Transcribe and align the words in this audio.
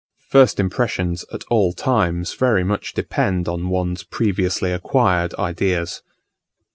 First 0.31 0.59
impressions 0.59 1.25
at 1.31 1.43
all 1.51 1.73
times 1.73 2.33
very 2.33 2.63
much 2.63 2.95
depend 2.95 3.47
on 3.47 3.69
one's 3.69 4.01
previously 4.03 4.71
acquired 4.73 5.35
ideas. 5.35 6.01